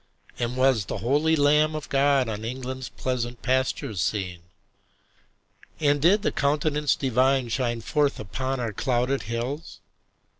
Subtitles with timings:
[0.39, 4.39] And was the holy Lamb of God On England's pleasant pastures seen?
[5.79, 9.79] And did the Countenance Divine Shine forth upon our clouded hills?